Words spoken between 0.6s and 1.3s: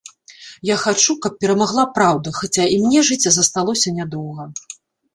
Я хачу,